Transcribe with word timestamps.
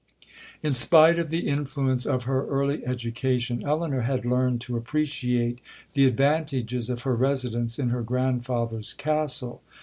'In 0.63 0.73
spite 0.73 1.19
of 1.19 1.29
the 1.29 1.47
influence 1.47 2.07
of 2.07 2.23
her 2.23 2.47
early 2.47 2.83
education, 2.87 3.61
Elinor 3.63 4.01
had 4.01 4.25
learned 4.25 4.59
to 4.61 4.75
appreciate 4.75 5.59
the 5.93 6.07
advantages 6.07 6.89
of 6.89 7.03
her 7.03 7.13
residence 7.15 7.77
in 7.77 7.89
her 7.89 8.01
grandfather's 8.01 8.93
castle. 8.93 9.61